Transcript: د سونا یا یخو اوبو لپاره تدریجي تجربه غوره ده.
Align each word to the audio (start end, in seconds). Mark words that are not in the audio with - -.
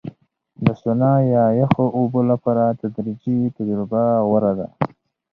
د 0.65 0.67
سونا 0.81 1.13
یا 1.33 1.45
یخو 1.61 1.85
اوبو 1.97 2.19
لپاره 2.31 2.77
تدریجي 2.81 3.37
تجربه 3.57 4.01
غوره 4.27 4.53
ده. 4.59 4.67